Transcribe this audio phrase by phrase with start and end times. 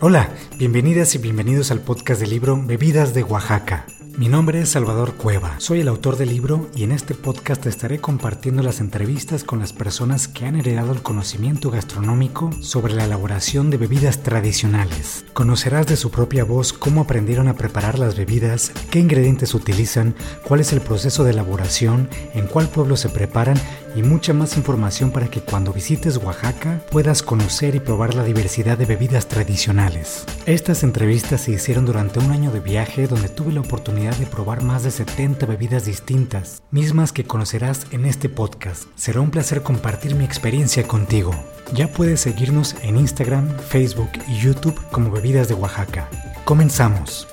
[0.00, 3.86] Hola, bienvenidas y bienvenidos al podcast del libro Bebidas de Oaxaca.
[4.18, 8.00] Mi nombre es Salvador Cueva, soy el autor del libro y en este podcast estaré
[8.00, 13.70] compartiendo las entrevistas con las personas que han heredado el conocimiento gastronómico sobre la elaboración
[13.70, 15.24] de bebidas tradicionales.
[15.34, 20.60] Conocerás de su propia voz cómo aprendieron a preparar las bebidas, qué ingredientes utilizan, cuál
[20.60, 23.56] es el proceso de elaboración, en cuál pueblo se preparan
[23.98, 28.78] y mucha más información para que cuando visites Oaxaca puedas conocer y probar la diversidad
[28.78, 30.24] de bebidas tradicionales.
[30.46, 34.62] Estas entrevistas se hicieron durante un año de viaje donde tuve la oportunidad de probar
[34.62, 38.84] más de 70 bebidas distintas, mismas que conocerás en este podcast.
[38.94, 41.32] Será un placer compartir mi experiencia contigo.
[41.72, 46.08] Ya puedes seguirnos en Instagram, Facebook y YouTube como Bebidas de Oaxaca.
[46.44, 47.26] Comenzamos.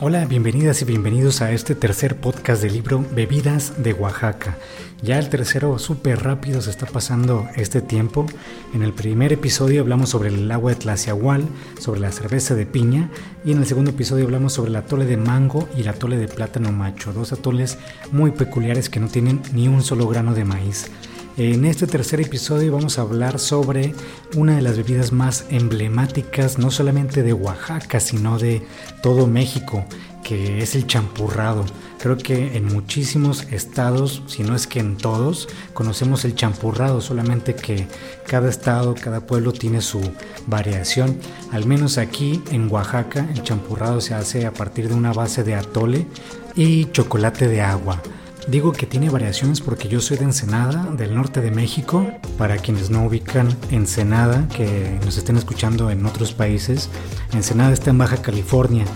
[0.00, 4.56] Hola, bienvenidas y bienvenidos a este tercer podcast del libro Bebidas de Oaxaca.
[5.02, 8.24] Ya el tercero súper rápido se está pasando este tiempo.
[8.72, 11.48] En el primer episodio hablamos sobre el agua de Tlaciahual,
[11.80, 13.10] sobre la cerveza de piña
[13.44, 16.28] y en el segundo episodio hablamos sobre el atole de mango y el atole de
[16.28, 17.76] plátano macho, dos atoles
[18.12, 20.92] muy peculiares que no tienen ni un solo grano de maíz.
[21.38, 23.94] En este tercer episodio vamos a hablar sobre
[24.34, 28.66] una de las bebidas más emblemáticas, no solamente de Oaxaca, sino de
[29.04, 29.84] todo México,
[30.24, 31.64] que es el champurrado.
[32.00, 37.54] Creo que en muchísimos estados, si no es que en todos, conocemos el champurrado, solamente
[37.54, 37.86] que
[38.26, 40.00] cada estado, cada pueblo tiene su
[40.48, 41.20] variación.
[41.52, 45.54] Al menos aquí en Oaxaca, el champurrado se hace a partir de una base de
[45.54, 46.08] atole
[46.56, 48.02] y chocolate de agua.
[48.48, 52.06] Digo que tiene variaciones porque yo soy de Ensenada, del norte de México.
[52.38, 56.88] Para quienes no ubican Ensenada, que nos estén escuchando en otros países,
[57.34, 58.86] Ensenada está en Baja California,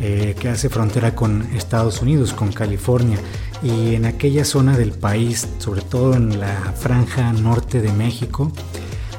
[0.00, 3.18] eh, que hace frontera con Estados Unidos, con California.
[3.62, 8.50] Y en aquella zona del país, sobre todo en la franja norte de México,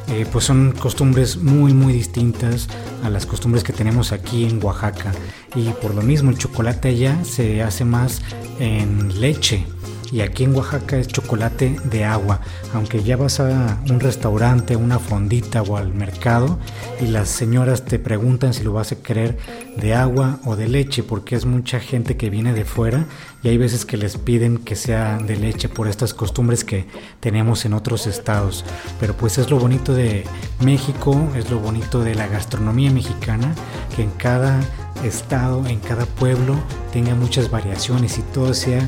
[0.10, 2.68] eh, pues son costumbres muy muy distintas
[3.04, 5.12] a las costumbres que tenemos aquí en Oaxaca.
[5.56, 8.22] Y por lo mismo el chocolate allá se hace más
[8.60, 9.66] en leche
[10.14, 12.40] y aquí en Oaxaca es chocolate de agua.
[12.76, 16.60] Aunque ya vas a un restaurante, una fondita o al mercado
[17.02, 19.40] y las señoras te preguntan si lo vas a querer
[19.76, 23.06] de agua o de leche porque es mucha gente que viene de fuera
[23.42, 26.86] y hay veces que les piden que sea de leche por estas costumbres que
[27.20, 28.66] tenemos en otros estados.
[29.00, 30.26] Pero pues es lo bonito de
[30.60, 33.56] México, es lo bonito de la gastronomía mexicana
[33.96, 34.60] que en cada
[35.04, 36.56] estado, en cada pueblo
[36.92, 38.88] tenga muchas variaciones y todo sea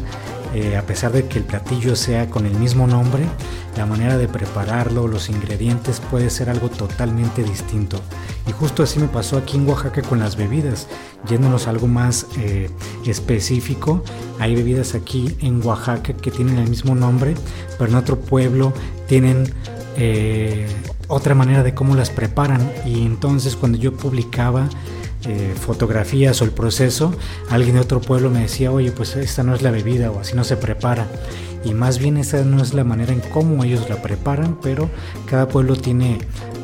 [0.56, 3.26] eh, a pesar de que el platillo sea con el mismo nombre,
[3.76, 8.00] la manera de prepararlo, los ingredientes puede ser algo totalmente distinto.
[8.48, 10.88] Y justo así me pasó aquí en Oaxaca con las bebidas,
[11.28, 12.70] yéndonos a algo más eh,
[13.06, 14.02] específico.
[14.40, 17.36] Hay bebidas aquí en Oaxaca que tienen el mismo nombre,
[17.78, 18.72] pero en otro pueblo
[19.10, 19.54] tienen
[19.98, 20.68] eh,
[21.10, 22.72] otra manera de cómo las preparan.
[22.86, 24.70] Y entonces cuando yo publicaba
[25.28, 27.14] eh, fotografías o el proceso,
[27.50, 30.36] alguien de otro pueblo me decía, oye, pues esta no es la bebida o así
[30.36, 31.08] no se prepara.
[31.64, 34.90] Y más bien esa no es la manera en cómo ellos la preparan, pero
[35.26, 36.20] cada pueblo tiene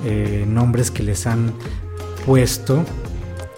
[0.05, 1.53] eh, nombres que les han
[2.25, 2.85] puesto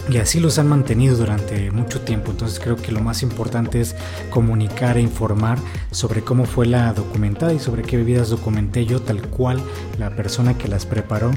[0.09, 2.31] y así los han mantenido durante mucho tiempo.
[2.31, 3.95] Entonces creo que lo más importante es
[4.29, 5.57] comunicar e informar
[5.91, 9.61] sobre cómo fue la documentada y sobre qué bebidas documenté yo, tal cual
[9.97, 11.31] la persona que las preparó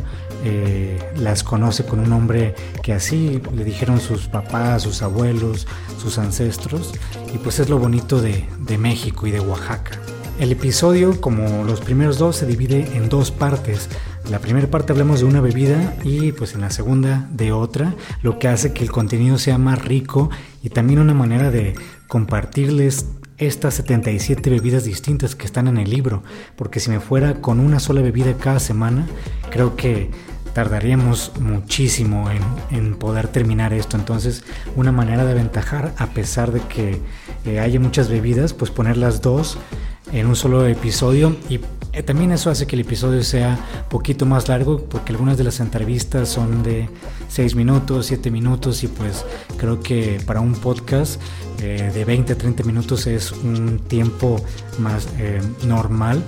[0.44, 5.66] eh, las conoce con un nombre que así le dijeron sus papás, sus abuelos,
[6.00, 6.92] sus ancestros.
[7.32, 10.00] Y pues es lo bonito de, de México y de Oaxaca.
[10.38, 13.88] El episodio, como los primeros dos, se divide en dos partes.
[14.30, 18.40] La primera parte hablamos de una bebida y pues en la segunda de otra, lo
[18.40, 20.30] que hace que el contenido sea más rico
[20.64, 21.74] y también una manera de
[22.08, 23.06] compartirles
[23.38, 26.24] estas 77 bebidas distintas que están en el libro,
[26.56, 29.06] porque si me fuera con una sola bebida cada semana,
[29.50, 30.10] creo que
[30.54, 32.28] tardaríamos muchísimo
[32.70, 33.96] en, poder terminar esto.
[33.96, 34.42] Entonces,
[34.74, 37.00] una manera de aventajar, a pesar de que
[37.44, 39.58] eh, haya muchas bebidas, pues poner las dos
[40.12, 41.60] en un solo episodio y
[42.02, 46.28] también eso hace que el episodio sea poquito más largo porque algunas de las entrevistas
[46.28, 46.88] son de
[47.28, 49.24] 6 minutos, 7 minutos y pues
[49.56, 51.20] creo que para un podcast
[51.62, 54.36] eh, de 20 a 30 minutos es un tiempo
[54.78, 56.22] más eh, normal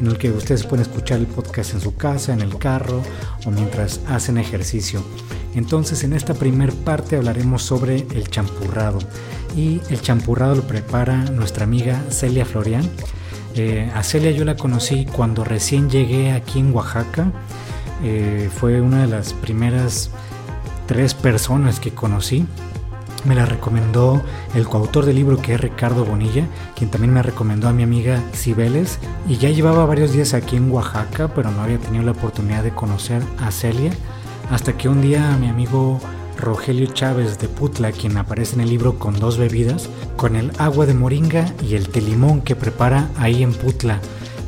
[0.00, 3.00] en el que ustedes pueden escuchar el podcast en su casa, en el carro
[3.46, 5.02] o mientras hacen ejercicio.
[5.54, 8.98] Entonces en esta primer parte hablaremos sobre el champurrado
[9.56, 12.88] y el champurrado lo prepara nuestra amiga Celia Florian
[13.54, 17.30] eh, a Celia yo la conocí cuando recién llegué aquí en Oaxaca.
[18.02, 20.10] Eh, fue una de las primeras
[20.86, 22.46] tres personas que conocí.
[23.24, 24.20] me la recomendó
[24.56, 26.44] el coautor del libro que es Ricardo Bonilla,
[26.74, 30.72] quien también me recomendó a mi amiga Cibeles y ya llevaba varios días aquí en
[30.72, 33.92] Oaxaca, pero no había tenido la oportunidad de conocer a Celia,
[34.50, 36.00] hasta que un día mi amigo
[36.38, 40.86] Rogelio Chávez de Putla, quien aparece en el libro con dos bebidas, con el agua
[40.86, 44.00] de moringa y el telimón que prepara ahí en Putla.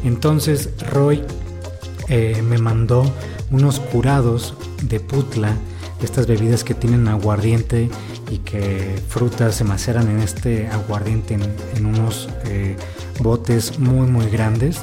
[0.05, 1.23] Entonces Roy
[2.09, 3.05] eh, me mandó
[3.51, 5.57] unos curados de Putla,
[6.03, 7.89] estas bebidas que tienen aguardiente
[8.31, 12.77] y que frutas se maceran en este aguardiente en, unos eh,
[13.21, 14.81] botes muy muy grandes.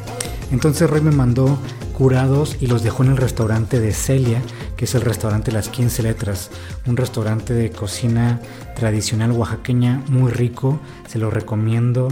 [0.51, 1.57] Entonces Roy me mandó
[1.98, 4.42] curados y los dejó en el restaurante de Celia,
[4.81, 6.50] que es el restaurante Las 15 Letras,
[6.88, 8.39] un restaurante de cocina
[8.75, 12.07] tradicional oaxaqueña muy rico, se lo recomiendo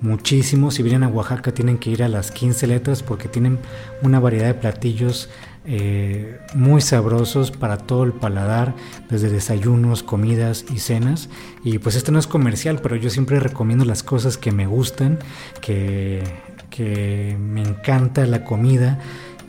[0.00, 0.70] muchísimo.
[0.70, 3.58] Si vienen a Oaxaca tienen que ir a Las 15 Letras porque tienen
[4.02, 5.30] una variedad de platillos
[5.64, 8.76] eh, muy sabrosos para todo el paladar,
[9.10, 11.28] desde desayunos, comidas y cenas.
[11.64, 15.18] Y pues este no es comercial, pero yo siempre recomiendo las cosas que me gustan,
[15.60, 16.22] que,
[16.70, 19.00] que me encanta la comida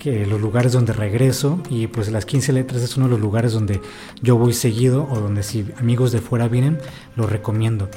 [0.06, 3.80] los lugares donde regreso y pues las 15 letras es uno de los lugares donde
[4.22, 6.80] yo voy seguido o donde si amigos de fuera vienen,
[7.16, 7.90] lo recomiendo.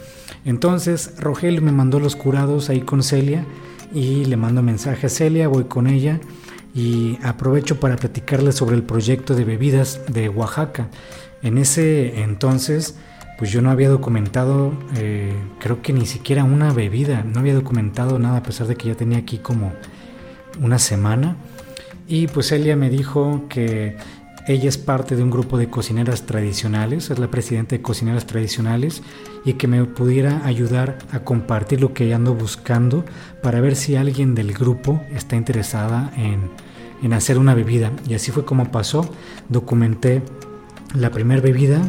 [0.44, 3.44] Entonces Rogel me mandó los curados ahí con Celia
[3.92, 6.20] y le mando mensaje a Celia, voy con ella
[6.74, 10.88] y aprovecho para platicarle sobre el proyecto de bebidas de Oaxaca.
[11.42, 12.96] En ese entonces
[13.38, 18.18] pues yo no había documentado, eh, creo que ni siquiera una bebida, no había documentado
[18.18, 19.72] nada a pesar de que ya tenía aquí como
[20.60, 21.36] una semana.
[22.08, 23.96] Y pues Elia me dijo que
[24.46, 29.02] ella es parte de un grupo de cocineras tradicionales, es la presidenta de cocineras tradicionales
[29.44, 33.04] y que me pudiera ayudar a compartir lo que ando buscando
[33.42, 36.50] para ver si alguien del grupo está interesada en,
[37.02, 37.90] en hacer una bebida.
[38.08, 39.08] Y así fue como pasó.
[39.48, 40.22] Documenté
[40.94, 41.82] la primera bebida,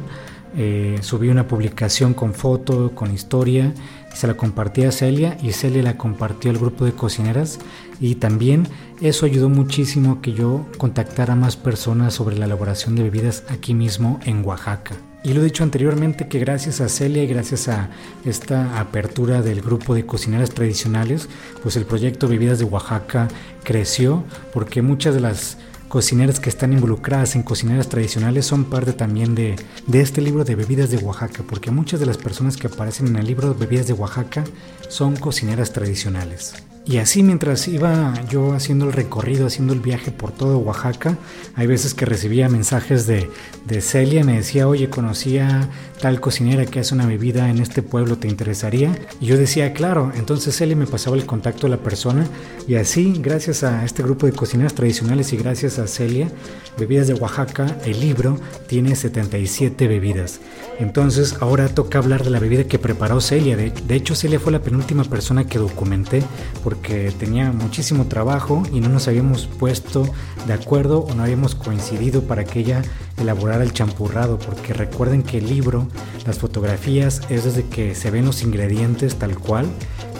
[0.55, 3.71] eh, subí una publicación con foto, con historia,
[4.13, 7.59] se la compartí a Celia y Celia la compartió al grupo de cocineras
[7.99, 8.67] y también
[9.01, 14.19] eso ayudó muchísimo que yo contactara más personas sobre la elaboración de bebidas aquí mismo
[14.25, 14.95] en Oaxaca.
[15.23, 17.89] Y lo he dicho anteriormente que gracias a Celia y gracias a
[18.23, 21.27] esta apertura del grupo de cocineras tradicionales,
[21.61, 23.27] pues el proyecto Bebidas de Oaxaca
[23.63, 24.23] creció
[24.53, 25.57] porque muchas de las
[25.89, 29.55] cocineras que están involucradas en cocineras tradicionales son parte también de,
[29.85, 33.15] de, este libro de bebidas de Oaxaca, porque muchas de las personas que aparecen en
[33.17, 34.43] el libro bebidas de Oaxaca
[34.89, 36.53] son cocineras tradicionales.
[36.87, 41.17] Y así mientras iba yo haciendo el recorrido, haciendo el viaje por todo Oaxaca,
[41.55, 43.29] hay veces que recibía mensajes de,
[43.65, 45.69] de Celia, me decía, oye, conocía
[46.01, 48.97] tal cocinera que hace una bebida en este pueblo, ¿te interesaría?
[49.19, 52.25] Y yo decía, claro, entonces Celia me pasaba el contacto de la persona
[52.67, 56.29] y así, gracias a este grupo de cocineras tradicionales y gracias a Celia,
[56.77, 60.39] Bebidas de Oaxaca, el libro tiene 77 bebidas.
[60.79, 63.57] Entonces ahora toca hablar de la bebida que preparó Celia.
[63.57, 66.21] De, hecho, Celia fue la penúltima persona que documenté
[66.63, 70.07] porque tenía muchísimo trabajo y no nos habíamos puesto
[70.45, 72.81] de acuerdo o no habíamos coincidido para que ella
[73.17, 75.87] elaborara el champurrado, porque recuerden que el libro,
[76.25, 79.67] las fotografías, es desde que se ven los ingredientes tal cual,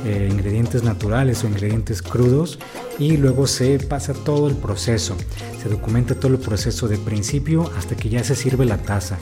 [0.06, 2.60] eh, ingredientes naturales o ingredientes crudos,
[3.00, 5.16] y luego se pasa todo el proceso,
[5.62, 9.18] se documenta todo el proceso de principio hasta que ya se sirve la taza.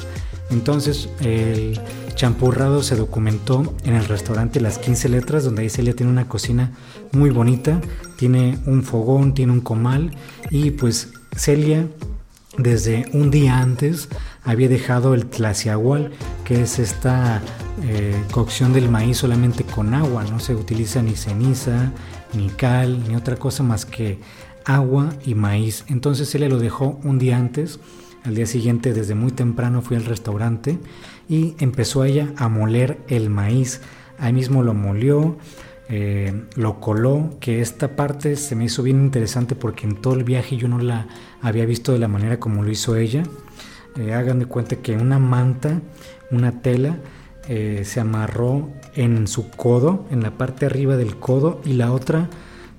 [0.49, 1.79] Entonces el
[2.15, 6.71] champurrado se documentó en el restaurante Las 15 Letras, donde ahí Celia tiene una cocina
[7.11, 7.81] muy bonita,
[8.17, 10.11] tiene un fogón, tiene un comal.
[10.49, 11.87] Y pues Celia
[12.57, 14.07] desde un día antes
[14.43, 16.11] había dejado el tlaciagual,
[16.45, 17.41] que es esta
[17.83, 21.91] eh, cocción del maíz solamente con agua, no se utiliza ni ceniza,
[22.33, 24.19] ni cal, ni otra cosa más que
[24.63, 25.83] agua y maíz.
[25.87, 27.79] Entonces Celia lo dejó un día antes,
[28.25, 30.79] al día siguiente desde muy temprano fui al restaurante
[31.29, 33.81] y empezó ella a moler el maíz.
[34.17, 35.37] Ahí mismo lo molió,
[35.89, 40.23] eh, lo coló, que esta parte se me hizo bien interesante porque en todo el
[40.23, 41.07] viaje yo no la
[41.41, 43.23] había visto de la manera como lo hizo ella.
[43.97, 45.81] Eh, hagan de cuenta que una manta,
[46.31, 46.97] una tela,
[47.47, 52.29] eh, se amarró en su codo, en la parte arriba del codo, y la otra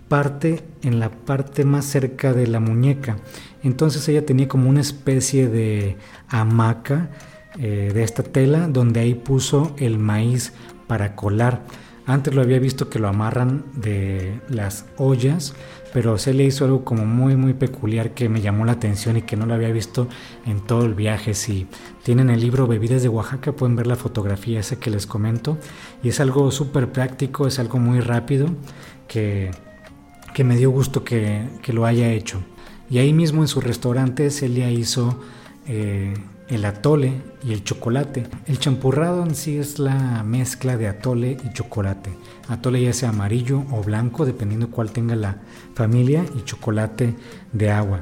[0.09, 3.17] parte en la parte más cerca de la muñeca.
[3.63, 5.97] Entonces ella tenía como una especie de
[6.29, 7.11] hamaca
[7.59, 10.53] de esta tela donde ahí puso el maíz
[10.87, 11.63] para colar.
[12.07, 15.55] Antes lo había visto que lo amarran de las ollas,
[15.93, 19.23] pero se le hizo algo como muy muy peculiar que me llamó la atención y
[19.23, 20.07] que no lo había visto
[20.47, 21.35] en todo el viaje.
[21.35, 21.67] Si
[22.05, 25.59] tienen el libro Bebidas de Oaxaca pueden ver la fotografía esa que les comento
[26.05, 28.51] y es algo súper práctico, es algo muy rápido
[29.09, 29.51] que,
[30.37, 32.43] que me dio gusto que, que, lo haya hecho.
[32.91, 35.19] Y ahí mismo en su restaurante Celia hizo
[35.67, 36.13] eh,
[36.49, 38.27] el atole y el chocolate.
[38.45, 42.11] El champurrado en sí es la mezcla de atole y chocolate.
[42.49, 45.39] Atole ya sea amarillo o blanco, dependiendo cuál tenga la
[45.75, 47.15] familia, y chocolate
[47.55, 48.01] de agua.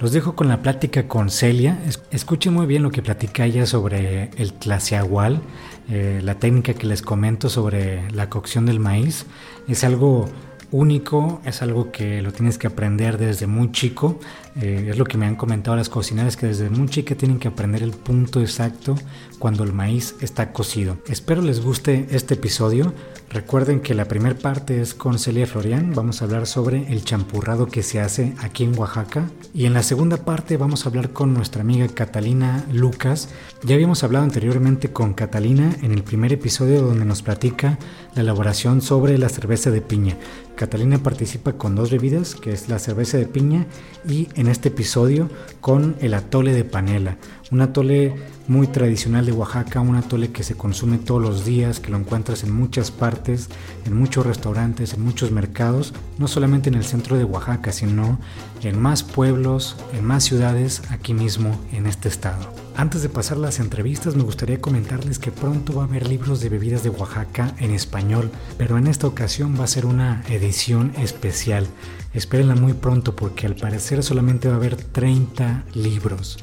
[0.00, 1.78] Los dejo con la plática con Celia.
[2.10, 5.42] Escuchen muy bien lo que platica ella sobre el tlaciagual,
[5.88, 9.26] eh, la técnica que les comento sobre la cocción del maíz.
[9.68, 10.28] Es algo
[10.70, 14.18] único, es algo que lo tienes que aprender desde muy chico.
[14.60, 17.48] Eh, es lo que me han comentado las cocineras, que desde muy chica tienen que
[17.48, 18.96] aprender el punto exacto
[19.38, 20.98] cuando el maíz está cocido.
[21.06, 22.92] Espero les guste este episodio.
[23.30, 27.66] Recuerden que la primera parte es con Celia Florian, vamos a hablar sobre el champurrado
[27.66, 29.30] que se hace aquí en Oaxaca.
[29.52, 33.28] Y en la segunda parte vamos a hablar con nuestra amiga Catalina Lucas.
[33.64, 37.78] Ya habíamos hablado anteriormente con Catalina en el primer episodio donde nos platica
[38.18, 40.16] la elaboración sobre la cerveza de piña.
[40.56, 43.66] Catalina participa con dos bebidas, que es la cerveza de piña
[44.08, 47.16] y en este episodio con el atole de panela.
[47.50, 48.14] Un atole
[48.46, 52.44] muy tradicional de Oaxaca, un atole que se consume todos los días, que lo encuentras
[52.44, 53.48] en muchas partes,
[53.86, 58.18] en muchos restaurantes, en muchos mercados, no solamente en el centro de Oaxaca, sino
[58.62, 62.52] en más pueblos, en más ciudades aquí mismo en este estado.
[62.76, 66.48] Antes de pasar las entrevistas me gustaría comentarles que pronto va a haber libros de
[66.50, 71.66] bebidas de Oaxaca en español, pero en esta ocasión va a ser una edición especial.
[72.14, 76.38] Espérenla muy pronto porque al parecer solamente va a haber 30 libros.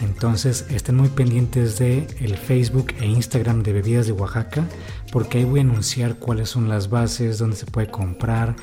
[0.00, 4.64] Entonces estén muy pendientes de el Facebook e Instagram de Bebidas de Oaxaca
[5.12, 8.56] porque ahí voy a anunciar cuáles son las bases, dónde se puede comprar,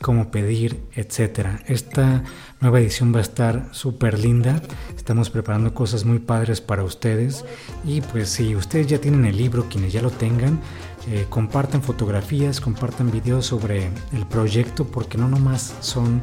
[0.00, 1.62] cómo pedir, etcétera.
[1.66, 2.22] Esta
[2.60, 4.60] nueva edición va a estar súper linda.
[4.96, 7.44] Estamos preparando cosas muy padres para ustedes.
[7.84, 10.60] Y pues si ustedes ya tienen el libro, quienes ya lo tengan,
[11.08, 16.20] eh, compartan fotografías, compartan videos sobre el proyecto, porque no nomás son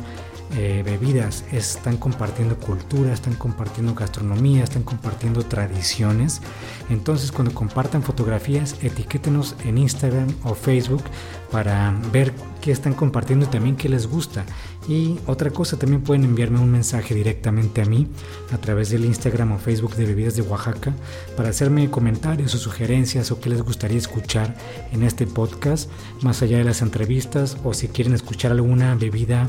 [0.53, 6.41] eh, bebidas, están compartiendo cultura, están compartiendo gastronomía, están compartiendo tradiciones.
[6.89, 11.03] Entonces cuando compartan fotografías, etiquétenos en Instagram o Facebook
[11.51, 14.45] para ver qué están compartiendo y también qué les gusta.
[14.87, 18.07] Y otra cosa, también pueden enviarme un mensaje directamente a mí
[18.51, 20.93] a través del Instagram o Facebook de Bebidas de Oaxaca
[21.35, 24.55] para hacerme comentarios o sugerencias o qué les gustaría escuchar
[24.91, 25.89] en este podcast,
[26.21, 29.47] más allá de las entrevistas o si quieren escuchar alguna bebida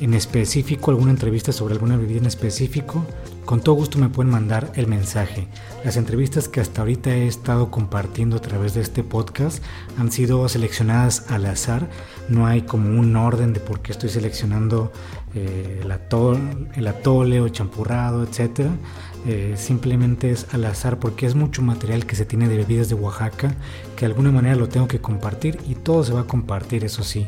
[0.00, 3.04] en específico, alguna entrevista sobre alguna bebida en específico,
[3.44, 5.46] con todo gusto me pueden mandar el mensaje.
[5.84, 9.62] Las entrevistas que hasta ahorita he estado compartiendo a través de este podcast
[9.98, 11.88] han sido seleccionadas al azar.
[12.28, 14.92] No hay como un orden de por qué estoy seleccionando
[15.34, 18.68] eh, el, atole, el o champurrado, etc.
[19.28, 22.94] Eh, simplemente es al azar porque es mucho material que se tiene de bebidas de
[22.94, 23.56] Oaxaca
[23.96, 27.02] que de alguna manera lo tengo que compartir y todo se va a compartir, eso
[27.02, 27.26] sí.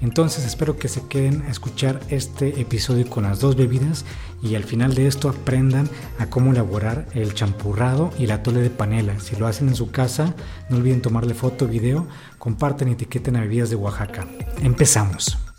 [0.00, 4.04] Entonces espero que se queden a escuchar este episodio con las dos bebidas
[4.42, 5.88] y al final de esto aprendan
[6.18, 9.18] a cómo elaborar el champurrado y la tole de panela.
[9.18, 10.36] Si lo hacen en su casa,
[10.68, 12.06] no olviden tomarle foto video,
[12.38, 14.24] comparten y etiqueten a bebidas de Oaxaca.
[14.62, 15.49] Empezamos.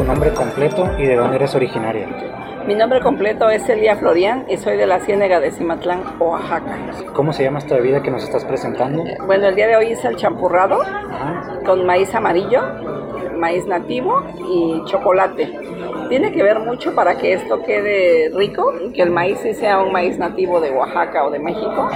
[0.00, 2.08] Tu nombre completo y de dónde eres originaria.
[2.66, 6.74] Mi nombre completo es Elia Florian y soy de la Ciénega de Cimatlán, Oaxaca.
[7.12, 9.04] ¿Cómo se llama esta bebida que nos estás presentando?
[9.26, 10.78] Bueno, el día de hoy hice el champurrado
[11.66, 12.62] con maíz amarillo,
[13.36, 15.52] maíz nativo y chocolate.
[16.08, 19.92] Tiene que ver mucho para que esto quede rico, que el maíz sí sea un
[19.92, 21.90] maíz nativo de Oaxaca o de México,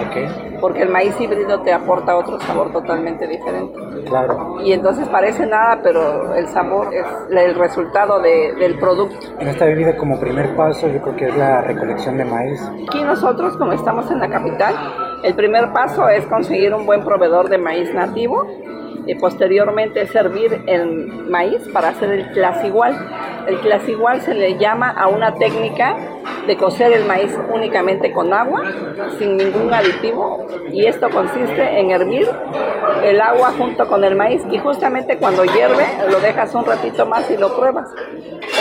[0.60, 3.78] porque el maíz híbrido te aporta otro sabor totalmente diferente.
[4.06, 4.56] Claro.
[4.62, 9.26] Y entonces parece nada, pero el sabor es el resultado del producto.
[9.38, 12.60] En esta bebida como primer paso yo creo que es la recolección de maíz.
[12.88, 14.74] Aquí nosotros, como estamos en la capital,
[15.22, 18.46] el primer paso es conseguir un buen proveedor de maíz nativo
[19.06, 22.94] y posteriormente servir el maíz para hacer el clasigual.
[23.46, 25.96] El clasigual se le llama a una técnica
[26.46, 28.62] de cocer el maíz únicamente con agua,
[29.18, 32.28] sin ningún aditivo, y esto consiste en hervir
[33.02, 37.30] el agua junto con el maíz y justamente cuando hierve lo dejas un ratito más
[37.30, 37.88] y lo pruebas.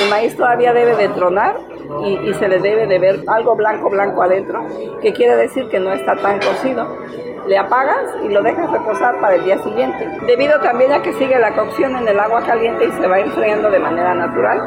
[0.01, 1.57] El maíz todavía debe de tronar
[2.05, 4.65] y, y se le debe de ver algo blanco blanco adentro,
[5.01, 6.87] que quiere decir que no está tan cocido
[7.47, 10.07] le apagas y lo dejas reposar para el día siguiente.
[10.25, 13.69] Debido también a que sigue la cocción en el agua caliente y se va enfriando
[13.69, 14.59] de manera natural.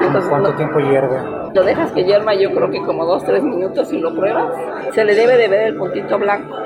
[0.00, 1.18] Entonces, ¿Cuánto tiempo hierve?
[1.54, 4.54] Lo dejas que hierva yo creo que como 2-3 minutos y lo pruebas.
[4.94, 6.56] Se le debe de ver el puntito blanco.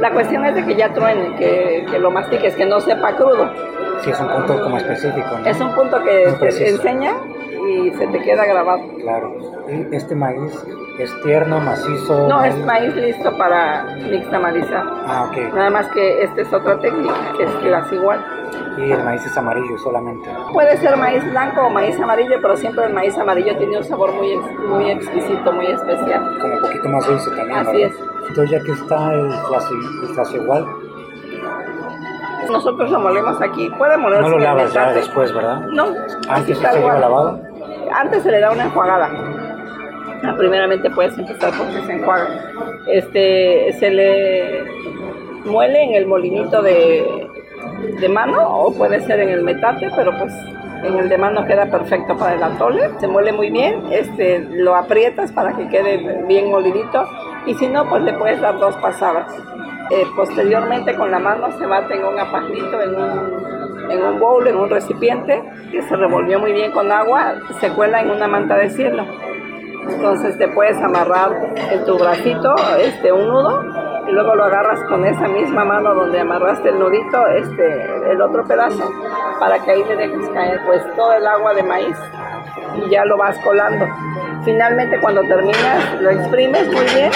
[0.00, 3.50] La cuestión es de que ya truene, que, que lo mastiques, que no sepa crudo.
[4.00, 5.28] Sí, es un punto como específico.
[5.44, 7.14] Es un punto que te enseña
[7.68, 8.80] y se te queda grabado.
[9.00, 9.36] Claro.
[9.68, 10.52] ¿Y este maíz
[10.98, 12.28] es tierno, macizo?
[12.28, 14.84] No, es maíz listo para nixtamalizar.
[15.06, 15.54] Ah, ok.
[15.54, 18.24] Nada más que esta es otra técnica, que es las igual.
[18.76, 20.28] Y el maíz es amarillo solamente.
[20.52, 24.12] Puede ser maíz blanco o maíz amarillo, pero siempre el maíz amarillo tiene un sabor
[24.12, 24.36] muy,
[24.68, 26.38] muy exquisito, muy especial.
[26.40, 27.58] Como un poquito más dulce también.
[27.58, 27.94] Así es.
[28.28, 30.66] Entonces ya que está el clase, igual.
[32.50, 33.68] Nosotros lo molemos aquí.
[33.76, 34.22] Puede molerse.
[34.22, 35.60] No lo lavas ya después, ¿verdad?
[35.72, 35.86] No.
[36.28, 37.40] Antes se lleva lavado.
[37.92, 39.10] Antes se le da una enjuagada.
[40.24, 42.26] Ah, primeramente puedes empezar porque se enjuaga.
[42.86, 44.64] Este, se le
[45.44, 47.28] muele en el molinito de,
[48.00, 50.32] de mano o puede ser en el metate, pero pues
[50.82, 52.90] en el de mano queda perfecto para el atole.
[53.00, 57.04] Se muele muy bien, este, lo aprietas para que quede bien molidito
[57.46, 59.32] y si no, pues le puedes dar dos pasadas.
[59.90, 64.46] Eh, posteriormente con la mano se bate en un apajito, en un, en un bowl,
[64.46, 68.56] en un recipiente que se revolvió muy bien con agua, se cuela en una manta
[68.56, 69.04] de cielo.
[69.88, 71.30] Entonces te puedes amarrar
[71.72, 76.20] en tu bracito este, un nudo y luego lo agarras con esa misma mano donde
[76.20, 78.90] amarraste el nudito, este, el otro pedazo,
[79.38, 81.96] para que ahí le dejes caer pues todo el agua de maíz
[82.74, 83.86] y ya lo vas colando.
[84.44, 87.10] Finalmente cuando terminas lo exprimes muy bien,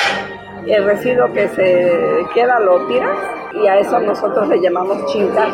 [0.67, 3.17] el residuo que se queda lo tiras
[3.55, 5.49] y a eso nosotros le llamamos chingar.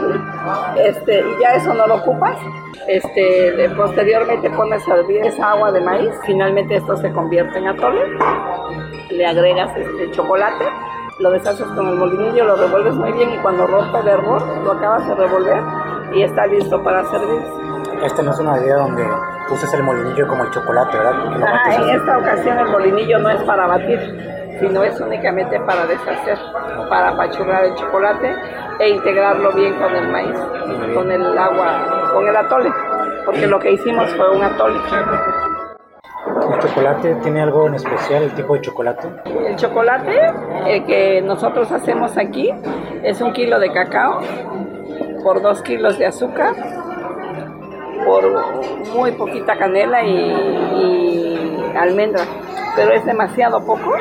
[0.76, 2.36] Este, y ya eso no lo ocupas.
[2.88, 8.00] Este, posteriormente pones a hervir esa agua de maíz, finalmente esto se convierte en atole,
[9.10, 10.64] le agregas este chocolate
[11.18, 14.72] lo deshaces con el molinillo, lo revuelves muy bien y cuando rompe el hervor lo
[14.72, 15.62] acabas de revolver
[16.12, 17.42] y está listo para servir.
[18.04, 19.04] Esta no es una idea donde
[19.50, 21.14] uses el molinillo como el chocolate, ¿verdad?
[21.74, 23.98] en esta ocasión el molinillo no es para batir,
[24.60, 26.38] sino es únicamente para deshacer,
[26.88, 28.36] para apachurrar el chocolate
[28.78, 30.38] e integrarlo bien con el maíz,
[30.94, 32.72] con el agua, con el atole,
[33.24, 34.78] porque lo que hicimos fue un atole.
[36.50, 39.08] ¿El chocolate tiene algo en especial, el tipo de chocolate?
[39.46, 40.16] El chocolate
[40.66, 42.50] eh, que nosotros hacemos aquí
[43.02, 44.20] es un kilo de cacao
[45.22, 46.54] por dos kilos de azúcar,
[48.04, 48.22] por
[48.94, 52.24] muy poquita canela y, y almendra,
[52.76, 53.94] pero es demasiado poco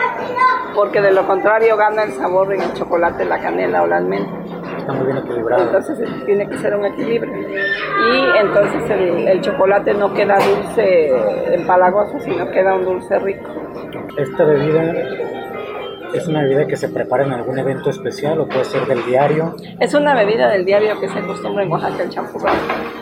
[0.74, 4.57] porque de lo contrario gana el sabor en el chocolate, la canela o la almendra
[4.88, 5.64] está muy bien equilibrado.
[5.64, 7.34] Entonces tiene que ser un equilibrio.
[7.34, 13.52] Y entonces el, chocolate no queda dulce empalagoso, sino queda un dulce rico.
[14.18, 14.94] Esta bebida
[16.14, 19.56] ¿Es una bebida que se prepara en algún evento especial o puede ser del diario?
[19.80, 22.58] Es una bebida del diario que se acostumbra en Oaxaca, el champurrado.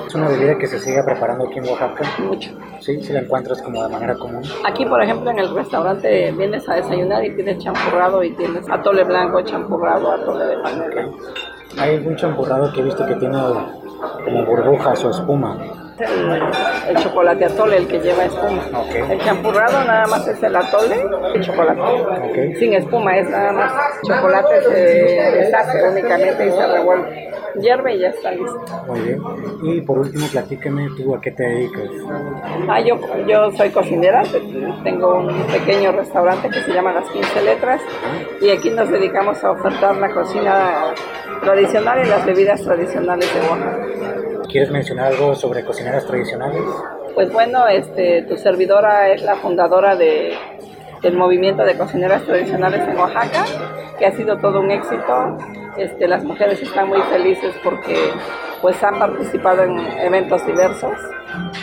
[0.08, 2.04] ¿Es una bebida que se sigue preparando aquí en Oaxaca?
[2.24, 2.50] Mucho.
[2.80, 4.42] Sí, si la encuentras como de manera común.
[4.66, 9.04] Aquí, por ejemplo, en el restaurante vienes a desayunar y tienes champurrado y tienes atole
[9.04, 11.10] blanco, champurrado, atole de panela.
[11.78, 13.38] Hay algún champurrado que he visto que tiene
[14.24, 15.58] como burbujas o espuma.
[15.98, 18.64] El, chocolate atole, el que lleva espuma.
[19.10, 21.06] El champurrado nada más es el atole
[21.36, 22.56] y chocolate.
[22.60, 23.74] Sin espuma, es nada más
[24.06, 27.32] chocolate, se deshace únicamente y se revuelve.
[27.62, 28.60] Hierve y ya está listo.
[28.94, 29.22] Bien.
[29.64, 31.90] Y por último, platícame tú a qué te dedicas.
[32.68, 34.24] Ah, yo, yo soy cocinera,
[34.84, 37.82] tengo un pequeño restaurante que se llama Las 15 Letras
[38.42, 40.94] y aquí nos dedicamos a ofertar la cocina
[41.42, 44.25] tradicional y las bebidas tradicionales de Oaxaca.
[44.48, 46.62] ¿Quieres mencionar algo sobre cocineras tradicionales?
[47.14, 50.34] Pues bueno, este, tu servidora es la fundadora de,
[51.02, 53.46] del movimiento de cocineras tradicionales en Oaxaca,
[53.98, 55.38] que ha sido todo un éxito.
[55.78, 57.96] Este, las mujeres están muy felices porque
[58.62, 60.98] pues han participado en eventos diversos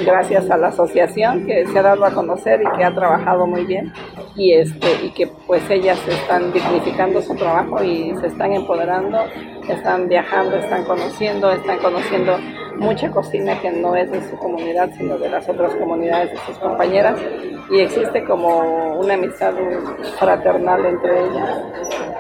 [0.05, 3.65] gracias a la asociación que se ha dado a conocer y que ha trabajado muy
[3.65, 3.93] bien
[4.37, 9.19] y este y que pues ellas están dignificando su trabajo y se están empoderando,
[9.69, 12.37] están viajando, están conociendo, están conociendo
[12.83, 16.59] mucha cocina que no es de su comunidad sino de las otras comunidades de sus
[16.59, 17.19] compañeras.
[17.71, 19.55] Y existe como una amistad
[20.19, 21.63] fraternal entre ellas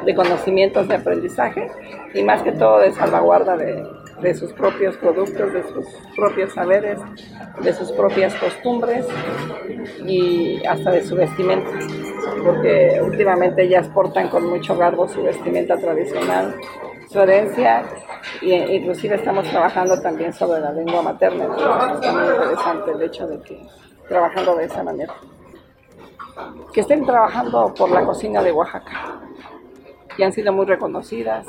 [0.04, 1.68] de conocimientos de aprendizaje
[2.14, 3.84] y más que todo de salvaguarda de,
[4.22, 6.98] de sus propios productos, de sus propios saberes,
[7.62, 9.06] de sus propias costumbres
[10.06, 11.70] y hasta de su vestimenta,
[12.44, 16.54] porque últimamente ellas portan con mucho garbo su vestimenta tradicional,
[17.08, 17.84] su herencia,
[18.40, 23.40] e inclusive estamos trabajando también sobre la lengua materna, está muy interesante el hecho de
[23.40, 23.66] que
[24.08, 25.14] trabajando de esa manera.
[26.72, 29.20] Que estén trabajando por la cocina de Oaxaca
[30.16, 31.46] y han sido muy reconocidas,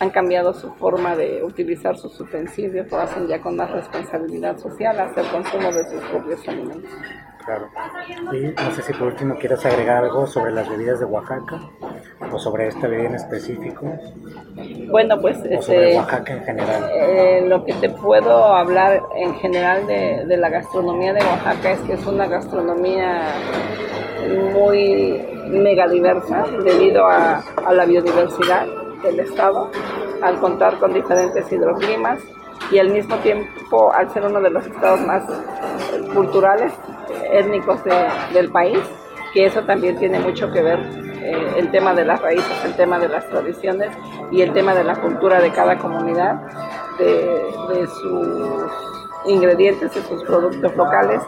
[0.00, 4.98] han cambiado su forma de utilizar sus utensilios, lo hacen ya con más responsabilidad social,
[4.98, 6.90] hacer consumo de sus propios alimentos.
[7.44, 7.68] Claro.
[8.32, 11.60] Y no sé si por último quieres agregar algo sobre las bebidas de Oaxaca
[12.32, 13.86] o sobre esta bebida en específico.
[14.90, 16.90] Bueno, pues sobre este, Oaxaca en general.
[16.92, 21.80] Eh, lo que te puedo hablar en general de, de la gastronomía de Oaxaca es
[21.80, 23.22] que es una gastronomía
[24.54, 28.66] muy mega diversa debido a, a la biodiversidad
[29.02, 29.70] del estado,
[30.22, 32.20] al contar con diferentes hidroclimas,
[32.70, 35.24] y al mismo tiempo al ser uno de los estados más
[36.14, 36.72] culturales,
[37.32, 37.80] étnicos
[38.32, 38.78] del país,
[39.34, 40.78] que eso también tiene mucho que ver
[41.24, 43.90] eh, el tema de las raíces, el tema de las tradiciones
[44.30, 46.40] y el tema de la cultura de cada comunidad,
[46.98, 48.72] de, de sus
[49.26, 51.22] ingredientes, de sus productos locales.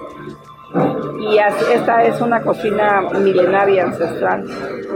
[1.20, 4.44] Y esta es una cocina milenaria ancestral,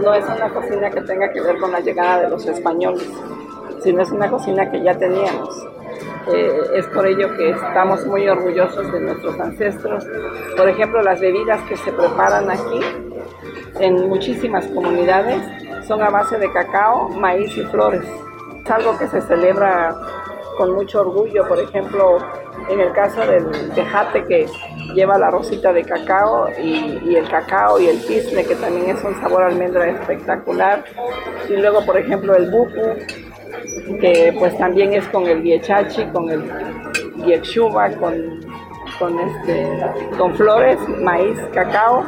[0.02, 3.08] no es una cocina que tenga que ver con la llegada de los españoles,
[3.80, 5.66] sino es una cocina que ya teníamos.
[6.74, 10.06] Es por ello que estamos muy orgullosos de nuestros ancestros.
[10.56, 12.80] Por ejemplo, las bebidas que se preparan aquí
[13.80, 15.42] en muchísimas comunidades
[15.86, 18.04] son a base de cacao, maíz y flores.
[18.64, 19.96] Es algo que se celebra
[20.58, 22.18] con mucho orgullo, por ejemplo,
[22.68, 24.46] en el caso del tejate que
[24.92, 29.18] lleva la rosita de cacao y, el cacao y el pisne que también es un
[29.20, 30.84] sabor almendra espectacular.
[31.48, 32.96] Y luego, por ejemplo, el buku,
[34.00, 36.42] que pues también es con el viechachi, con el
[37.24, 38.40] viexuba, con,
[38.98, 39.68] con, este,
[40.16, 42.04] con flores, maíz, cacao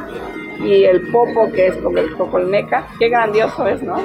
[0.62, 2.86] y el popo que es con el cocolmeca.
[2.98, 3.96] Qué grandioso es, ¿no?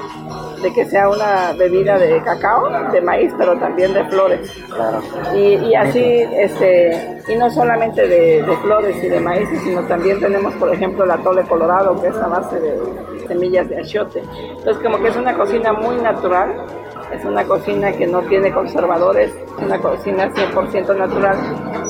[0.65, 4.51] De que sea una bebida de cacao, de maíz, pero también de flores.
[4.73, 4.99] Claro.
[5.35, 10.19] Y, y así, este, y no solamente de, de, flores y de maíz, sino también
[10.19, 12.79] tenemos, por ejemplo, el atole colorado, que es a base de
[13.27, 14.23] semillas de achiote.
[14.57, 16.65] Entonces, como que es una cocina muy natural
[17.11, 21.37] es una cocina que no tiene conservadores, es una cocina 100% natural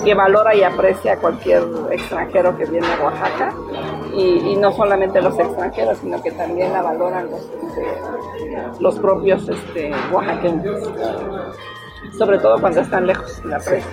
[0.03, 3.53] que valora y aprecia a cualquier extranjero que viene a Oaxaca.
[4.17, 9.91] Y, no solamente los extranjeros, sino que también la valoran los, este, los propios este,
[10.11, 10.89] oaxaqueños.
[12.17, 13.91] Sobre todo cuando están lejos, la aprecia.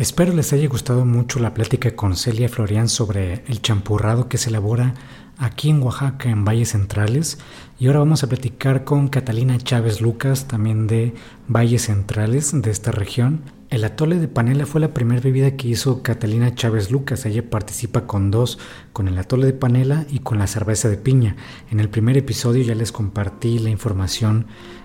[0.00, 4.48] Espero les haya gustado mucho la plática con Celia Florian sobre el champurrado que se
[4.48, 4.94] elabora
[5.36, 7.38] aquí en Oaxaca, en Valles Centrales.
[7.80, 11.14] Y ahora vamos a platicar con Catalina Chávez Lucas, también de
[11.48, 13.40] Valles Centrales, de esta región.
[13.70, 17.24] El atole de panela fue la primera bebida que hizo Catalina Chávez Lucas.
[17.24, 18.58] Ella participa con dos,
[18.92, 21.36] con el atole de panela y con la cerveza de piña.
[21.70, 24.44] En el primer episodio ya les compartí la información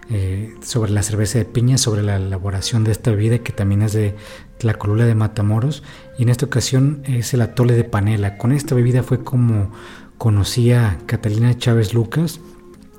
[0.09, 3.91] eh, sobre la cerveza de piña, sobre la elaboración de esta bebida que también es
[3.91, 4.15] de
[4.61, 5.83] la colula de Matamoros
[6.17, 8.37] y en esta ocasión es el atole de panela.
[8.37, 9.73] Con esta bebida fue como
[10.17, 12.39] conocía Catalina Chávez Lucas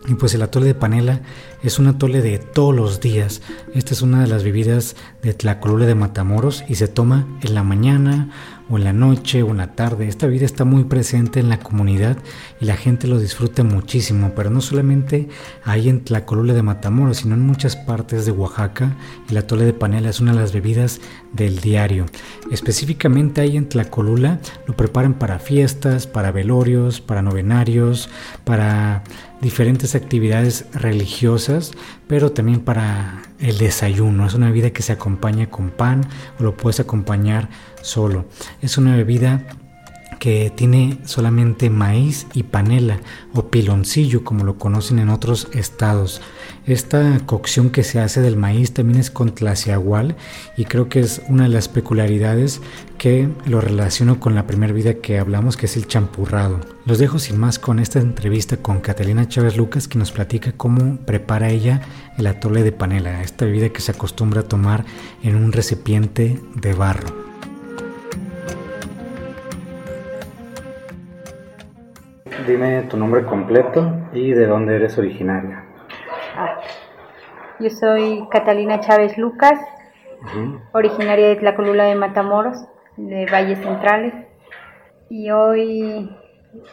[0.06, 1.20] y pues el atole de panela
[1.62, 3.42] es un atole de todos los días.
[3.74, 7.62] Esta es una de las bebidas de Tlacolula de Matamoros y se toma en la
[7.62, 8.30] mañana
[8.68, 10.08] o en la noche o en la tarde.
[10.08, 12.16] Esta bebida está muy presente en la comunidad
[12.60, 15.28] y la gente lo disfruta muchísimo, pero no solamente
[15.64, 18.96] ahí en Tlacolula de Matamoros, sino en muchas partes de Oaxaca.
[19.28, 21.00] El atole de panela es una de las bebidas
[21.32, 22.06] del diario.
[22.50, 28.08] Específicamente ahí en Tlacolula lo preparan para fiestas, para velorios, para novenarios,
[28.44, 29.02] para
[29.40, 31.72] diferentes actividades religiosas,
[32.06, 34.26] pero también para el desayuno.
[34.26, 36.06] Es una bebida que se acompaña con pan
[36.38, 37.48] o lo puedes acompañar
[37.86, 38.26] solo.
[38.60, 39.42] Es una bebida
[40.18, 43.00] que tiene solamente maíz y panela
[43.34, 46.20] o piloncillo como lo conocen en otros estados.
[46.66, 50.16] Esta cocción que se hace del maíz también es con tlaciagual
[50.56, 52.60] y creo que es una de las peculiaridades
[52.98, 56.60] que lo relaciono con la primera vida que hablamos que es el champurrado.
[56.86, 60.96] Los dejo sin más con esta entrevista con Catalina Chávez Lucas que nos platica cómo
[61.04, 61.82] prepara ella
[62.18, 64.84] el atole de panela, esta bebida que se acostumbra a tomar
[65.22, 67.25] en un recipiente de barro.
[72.44, 75.64] Dime tu nombre completo y de dónde eres originaria.
[76.36, 76.60] Ah,
[77.58, 79.58] yo soy Catalina Chávez Lucas,
[80.72, 82.58] originaria de Tlacolula de Matamoros,
[82.98, 84.12] de Valles Centrales.
[85.08, 86.10] Y hoy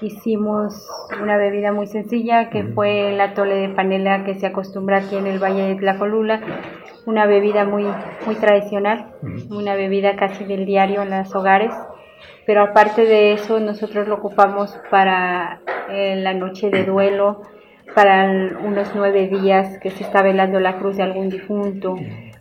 [0.02, 0.86] hicimos
[1.22, 5.28] una bebida muy sencilla que fue el atole de panela que se acostumbra aquí en
[5.28, 6.42] el Valle de Tlacolula.
[7.06, 7.86] Una bebida muy,
[8.26, 9.14] muy tradicional,
[9.50, 11.74] una bebida casi del diario en los hogares
[12.46, 17.42] pero aparte de eso nosotros lo ocupamos para eh, la noche de duelo,
[17.96, 18.26] para
[18.64, 21.96] unos nueve días que se está velando la cruz de algún difunto,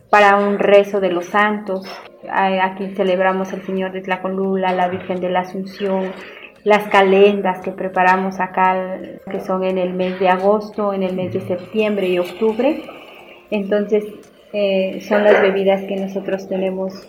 [0.09, 1.85] para un rezo de los santos.
[2.29, 6.11] Aquí celebramos el Señor de Tlacolula, la Virgen de la Asunción,
[6.63, 11.33] las calendas que preparamos acá, que son en el mes de agosto, en el mes
[11.33, 12.81] de septiembre y octubre.
[13.51, 14.05] Entonces,
[14.53, 17.07] eh, son las bebidas que nosotros tenemos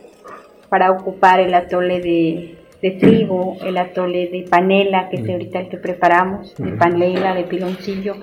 [0.68, 5.68] para ocupar el atole de, de trigo, el atole de panela, que es ahorita el
[5.70, 8.16] que preparamos, de panela, de piloncillo,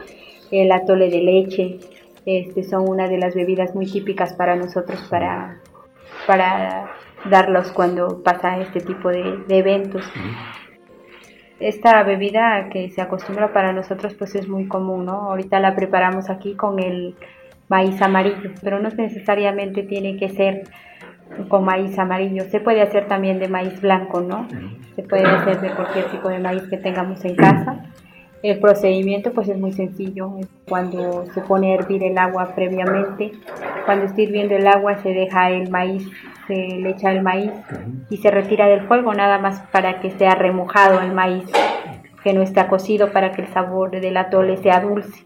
[0.52, 1.80] el atole de leche,
[2.28, 5.62] este, son una de las bebidas muy típicas para nosotros para,
[6.28, 6.92] para
[7.28, 10.06] darlos cuando pasa este tipo de, eventos.
[11.60, 15.32] esta bebida que se acostumbra para nosotros pues es muy común, ¿no?
[15.32, 17.16] Ahorita la preparamos aquí con el
[17.68, 20.66] maíz amarillo, pero no necesariamente tiene que ser
[21.48, 22.44] con maíz amarillo.
[22.50, 24.48] Se puede hacer también de maíz blanco, ¿no?
[24.96, 27.86] Se puede hacer de cualquier tipo de maíz que tengamos en casa.
[28.44, 30.32] El procedimiento pues es muy sencillo.
[30.68, 33.32] Cuando se pone a hervir el agua previamente,
[33.86, 36.10] cuando está hirviendo el agua se deja el maíz,
[36.48, 37.52] se le echa el maíz
[38.10, 41.46] y se retira del fuego nada más para que sea remojado el maíz,
[42.24, 45.26] que no está cocido para que el sabor del atole sea dulce.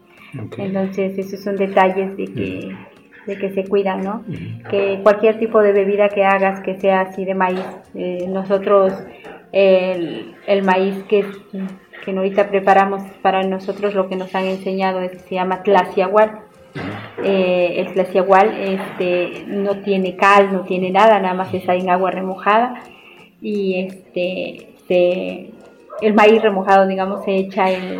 [0.58, 2.76] Entonces esos son detalles de que,
[3.26, 4.24] de que se cuidan, ¿no?
[4.70, 8.92] Que cualquier tipo de bebida que hagas que sea así de maíz, eh, nosotros
[9.52, 11.24] el, el maíz que
[12.06, 16.40] que ahorita preparamos para nosotros lo que nos han enseñado es que se llama tlaciagual.
[17.24, 22.12] Eh, el tlaciagual este, no tiene cal, no tiene nada, nada más está en agua
[22.12, 22.74] remojada
[23.40, 25.50] y este,
[26.00, 27.98] el maíz remojado, digamos, se echa el,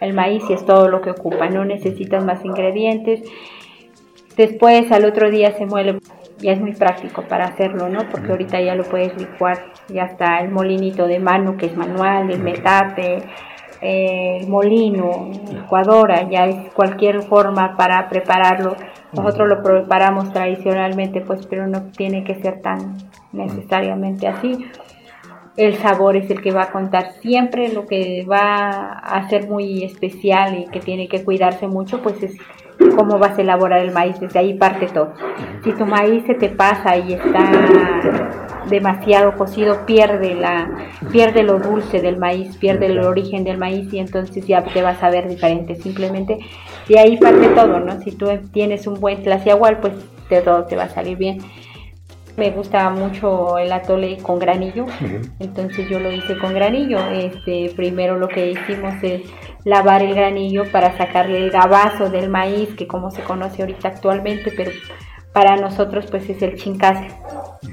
[0.00, 3.22] el maíz y es todo lo que ocupa, no necesitas más ingredientes.
[4.36, 5.98] Después al otro día se muele
[6.40, 8.08] ya es muy práctico para hacerlo, ¿no?
[8.08, 12.30] Porque ahorita ya lo puedes licuar, ya está el molinito de mano que es manual,
[12.30, 13.22] el metate,
[13.80, 18.76] el molino, licuadora, ya es cualquier forma para prepararlo.
[19.12, 22.96] Nosotros lo preparamos tradicionalmente, pues, pero no tiene que ser tan
[23.32, 24.66] necesariamente así.
[25.56, 29.82] El sabor es el que va a contar siempre, lo que va a ser muy
[29.82, 32.36] especial y que tiene que cuidarse mucho, pues es
[32.96, 35.12] cómo vas a elaborar el maíz, desde ahí parte todo.
[35.64, 37.50] Si tu maíz se te pasa y está
[38.68, 40.70] demasiado cocido, pierde la
[41.10, 45.02] pierde lo dulce del maíz, pierde el origen del maíz y entonces ya te vas
[45.02, 45.74] a ver diferente.
[45.74, 46.38] Simplemente
[46.88, 48.00] de ahí parte todo, ¿no?
[48.00, 49.94] Si tú tienes un buen igual, pues
[50.28, 51.38] de todo te va a salir bien.
[52.36, 54.86] Me gusta mucho el atole con granillo,
[55.40, 56.98] entonces yo lo hice con granillo.
[57.10, 59.22] Este, primero lo que hicimos es
[59.64, 64.52] lavar el granillo para sacarle el gabazo del maíz, que como se conoce ahorita actualmente,
[64.56, 64.70] pero
[65.32, 67.08] para nosotros pues es el chincasle.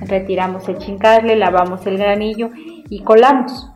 [0.01, 2.49] Retiramos el chincasle, lavamos el granillo
[2.89, 3.71] y colamos.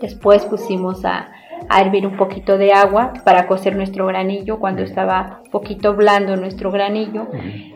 [0.00, 1.30] Después pusimos a,
[1.68, 4.58] a hervir un poquito de agua para cocer nuestro granillo.
[4.58, 7.28] Cuando estaba un poquito blando nuestro granillo,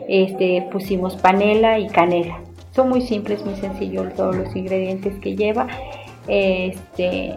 [0.07, 2.39] este, pusimos panela y canela.
[2.71, 5.67] Son muy simples, muy sencillos todos los ingredientes que lleva.
[6.27, 7.33] Este,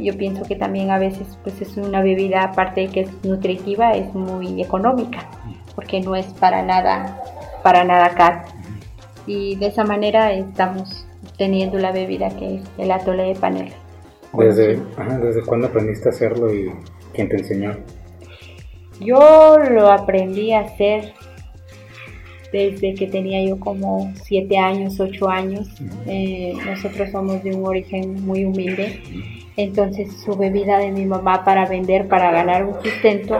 [0.00, 3.92] yo pienso que también a veces pues es una bebida aparte de que es nutritiva
[3.92, 5.28] es muy económica
[5.74, 7.22] porque no es para nada
[7.62, 8.42] para nada caro.
[9.26, 11.06] Y de esa manera estamos
[11.38, 13.74] teniendo la bebida que es el atole de panela.
[14.32, 14.80] Desde
[15.20, 16.72] desde cuándo aprendiste a hacerlo y
[17.12, 17.76] quién te enseñó
[19.04, 21.12] yo lo aprendí a hacer
[22.52, 25.68] desde que tenía yo como siete años, ocho años.
[26.06, 29.00] Eh, nosotros somos de un origen muy humilde
[29.56, 33.38] entonces su bebida de mi mamá para vender, para ganar un sustento,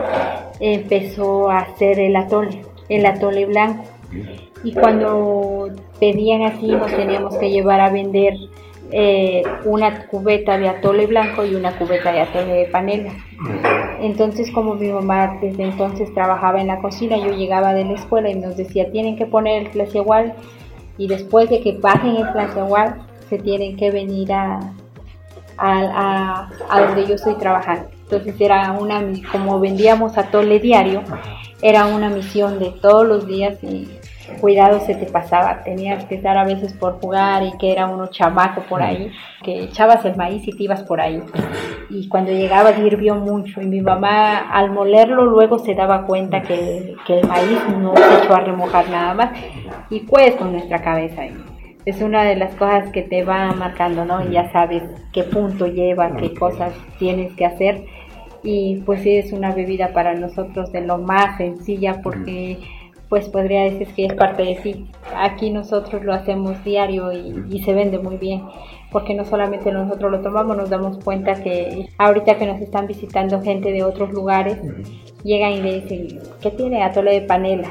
[0.59, 3.85] empezó a hacer el atole, el atole blanco.
[4.63, 8.35] Y cuando pedían así, nos teníamos que llevar a vender
[8.91, 13.11] eh, una cubeta de atole blanco y una cubeta de atole de panela.
[13.99, 18.29] Entonces, como mi mamá desde entonces trabajaba en la cocina, yo llegaba de la escuela
[18.29, 20.35] y nos decía, tienen que poner el igual
[20.97, 24.59] y después de que bajen el igual, se tienen que venir a,
[25.57, 26.49] a,
[26.87, 27.89] donde yo estoy trabajando.
[28.03, 31.01] Entonces era una, como vendíamos a tole diario,
[31.61, 33.87] era una misión de todos los días y
[34.39, 38.07] cuidado se te pasaba, tenías que estar a veces por jugar y que era uno
[38.07, 39.11] chamaco por ahí,
[39.43, 41.21] que echabas el maíz y te ibas por ahí.
[41.89, 46.95] Y cuando llegaba hirvió mucho y mi mamá al molerlo luego se daba cuenta que,
[47.05, 49.31] que el maíz no se echó a remojar nada más
[49.89, 51.52] y pues con nuestra cabeza ahí
[51.85, 54.23] es una de las cosas que te va marcando, ¿no?
[54.27, 57.85] Y ya sabes qué punto lleva, qué cosas tienes que hacer.
[58.43, 62.59] Y pues sí, es una bebida para nosotros de lo más sencilla porque
[63.09, 64.87] pues podría decir que es parte de sí.
[65.15, 68.43] Aquí nosotros lo hacemos diario y, se vende muy bien
[68.91, 73.41] porque no solamente nosotros lo tomamos, nos damos cuenta que ahorita que nos están visitando
[73.41, 74.57] gente de otros lugares,
[75.23, 77.69] llegan y le dicen, ¿qué tiene atole de panela?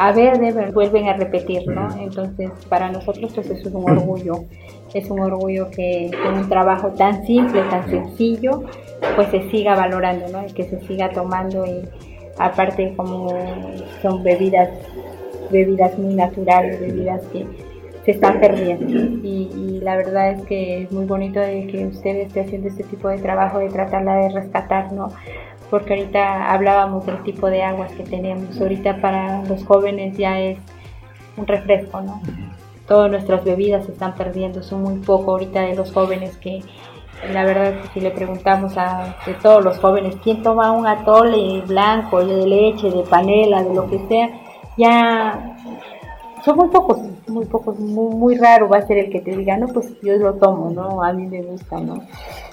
[0.00, 1.86] A ver, de vuelven a repetir, ¿no?
[2.00, 4.44] Entonces, para nosotros pues eso es un orgullo,
[4.94, 8.62] es un orgullo que, un trabajo tan simple, tan sencillo,
[9.14, 10.46] pues se siga valorando, ¿no?
[10.46, 11.82] Y que se siga tomando y
[12.38, 13.28] aparte como
[14.00, 14.70] son bebidas,
[15.50, 17.44] bebidas muy naturales, bebidas que
[18.06, 18.86] se están perdiendo
[19.22, 22.84] y, y, la verdad es que es muy bonito de que usted esté haciendo este
[22.84, 25.08] tipo de trabajo de tratarla de rescatar, ¿no?
[25.70, 28.60] Porque ahorita hablábamos del tipo de aguas que tenemos.
[28.60, 30.58] Ahorita para los jóvenes ya es
[31.36, 32.20] un refresco, ¿no?
[32.86, 36.62] Todas nuestras bebidas se están perdiendo, son muy poco ahorita de los jóvenes que,
[37.32, 42.24] La verdad que si le preguntamos a todos los jóvenes quién toma un atole blanco,
[42.24, 44.30] de leche, de panela, de lo que sea,
[44.76, 45.56] ya
[46.44, 49.68] son muy pocos, muy pocos, muy, raro va a ser el que te diga, no,
[49.68, 51.02] pues yo lo tomo, ¿no?
[51.02, 52.02] A mí me gusta, ¿no?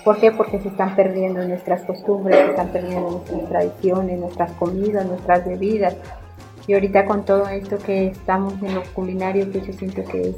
[0.08, 0.32] ¿Por qué?
[0.32, 5.98] Porque se están perdiendo nuestras costumbres, se están perdiendo nuestras tradiciones, nuestras comidas, nuestras bebidas.
[6.66, 10.36] Y ahorita con todo esto que estamos en lo culinario, que yo siento que es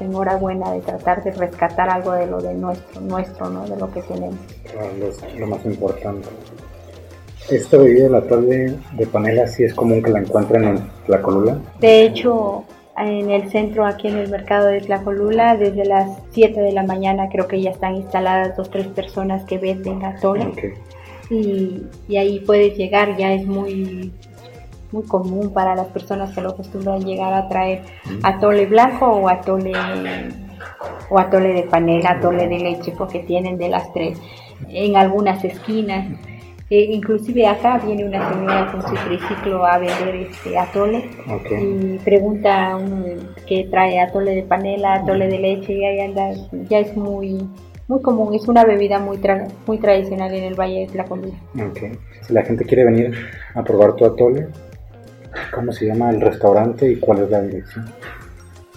[0.00, 3.64] enhorabuena de tratar de rescatar algo de lo de nuestro, nuestro, ¿no?
[3.64, 4.40] De lo que tenemos.
[4.98, 6.28] lo, lo más importante.
[7.48, 11.60] ¿Esta bebida, la atole de panela, sí es común que la encuentren en la colula?
[11.78, 12.64] De hecho,
[12.96, 17.28] en el centro, aquí en el mercado de Tlacolula, desde las 7 de la mañana
[17.28, 20.52] creo que ya están instaladas dos tres personas que venden atole.
[21.30, 24.12] Y, y, ahí puedes llegar, ya es muy
[24.92, 27.82] muy común para las personas que lo acostumbran llegar a traer
[28.22, 29.72] atole blanco o atole
[31.10, 34.18] o atole de panela, atole de leche, porque tienen de las tres
[34.68, 36.06] en algunas esquinas.
[36.70, 41.10] Eh, inclusive acá viene una señora con su triciclo a vender este atole.
[41.60, 42.78] Y pregunta
[43.46, 46.32] que trae atole de panela, atole de leche y ahí anda,
[46.68, 47.46] ya es muy
[47.86, 49.20] muy común, es una bebida muy
[49.66, 51.34] muy tradicional en el Valle de la Comida.
[52.22, 53.14] Si la gente quiere venir
[53.54, 54.48] a probar tu atole,
[55.54, 57.84] ¿cómo se llama el restaurante y cuál es la dirección?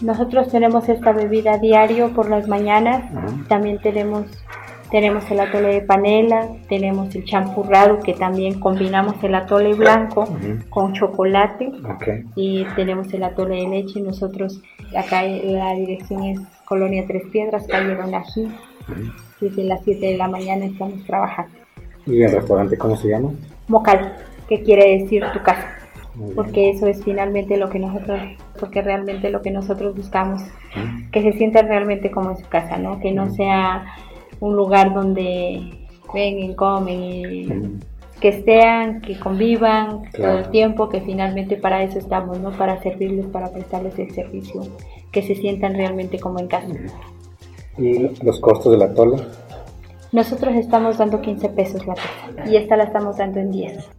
[0.02, 3.10] Nosotros tenemos esta bebida diario por las mañanas,
[3.48, 4.26] también tenemos
[4.92, 10.28] tenemos el atole de panela, tenemos el champurrado que también combinamos el atole blanco
[10.70, 11.72] con chocolate
[12.36, 14.02] y tenemos el atole de leche.
[14.02, 14.62] Nosotros
[14.96, 18.48] acá la dirección es Colonia Tres Piedras, calle Donají.
[19.42, 21.54] Desde las 7 de la mañana estamos trabajando.
[22.06, 23.32] ¿Y el restaurante cómo se llama?
[23.68, 24.16] Mocal,
[24.48, 25.68] que quiere decir tu casa.
[26.36, 28.20] Porque eso es finalmente lo que nosotros,
[28.60, 30.42] porque realmente lo que nosotros buscamos,
[31.12, 33.00] que se sientan realmente como en su casa, ¿no?
[33.00, 33.86] Que no sea
[34.40, 37.80] un lugar donde vengan, comen y
[38.20, 42.52] que estén, que convivan todo el tiempo, que finalmente para eso estamos, ¿no?
[42.52, 44.64] Para servirles, para prestarles el servicio,
[45.12, 46.74] que se sientan realmente como en casa.
[47.78, 49.24] ¿Y los costos de la tola?
[50.12, 53.90] Nosotros estamos dando 15 pesos la taza y esta la estamos dando en 10.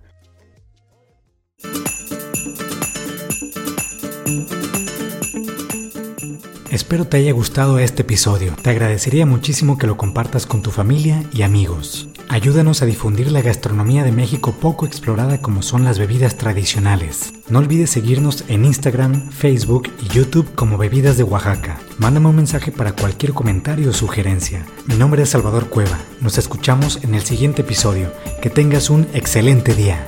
[6.78, 8.54] Espero te haya gustado este episodio.
[8.62, 12.06] Te agradecería muchísimo que lo compartas con tu familia y amigos.
[12.28, 17.34] Ayúdanos a difundir la gastronomía de México poco explorada como son las bebidas tradicionales.
[17.48, 21.80] No olvides seguirnos en Instagram, Facebook y YouTube como Bebidas de Oaxaca.
[21.98, 24.64] Mándame un mensaje para cualquier comentario o sugerencia.
[24.86, 25.98] Mi nombre es Salvador Cueva.
[26.20, 28.12] Nos escuchamos en el siguiente episodio.
[28.40, 30.06] Que tengas un excelente día.